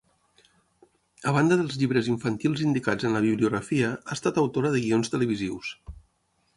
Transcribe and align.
A 1.31 1.33
banda 1.35 1.57
dels 1.59 1.77
llibres 1.83 2.09
infantils 2.15 2.65
indicats 2.69 3.09
en 3.11 3.15
la 3.19 3.23
Bibliografia, 3.29 3.93
ha 4.01 4.19
estat 4.19 4.43
autora 4.47 4.77
de 4.77 4.85
guions 4.89 5.17
televisius. 5.17 5.75